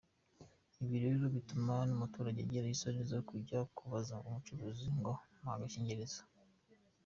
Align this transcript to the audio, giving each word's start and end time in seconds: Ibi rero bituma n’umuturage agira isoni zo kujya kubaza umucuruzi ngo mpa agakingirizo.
Ibi 0.83 0.97
rero 1.05 1.23
bituma 1.35 1.73
n’umuturage 1.87 2.39
agira 2.45 2.67
isoni 2.75 3.01
zo 3.11 3.19
kujya 3.29 3.59
kubaza 3.77 4.15
umucuruzi 4.27 4.87
ngo 4.97 5.13
mpa 5.39 5.49
agakingirizo. 5.57 6.21